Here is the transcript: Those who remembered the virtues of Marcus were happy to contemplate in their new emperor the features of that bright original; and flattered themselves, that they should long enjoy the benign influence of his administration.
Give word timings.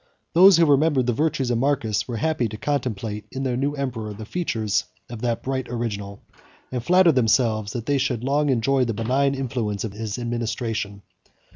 Those 0.33 0.57
who 0.57 0.65
remembered 0.65 1.05
the 1.05 1.13
virtues 1.13 1.51
of 1.51 1.59
Marcus 1.59 2.07
were 2.07 2.17
happy 2.17 2.47
to 2.47 2.57
contemplate 2.57 3.27
in 3.31 3.43
their 3.43 3.55
new 3.55 3.73
emperor 3.73 4.15
the 4.15 4.25
features 4.25 4.85
of 5.11 5.21
that 5.21 5.43
bright 5.43 5.67
original; 5.69 6.23
and 6.71 6.83
flattered 6.83 7.13
themselves, 7.13 7.73
that 7.73 7.85
they 7.85 7.99
should 7.99 8.23
long 8.23 8.49
enjoy 8.49 8.83
the 8.83 8.95
benign 8.95 9.35
influence 9.35 9.83
of 9.83 9.93
his 9.93 10.17
administration. 10.17 11.03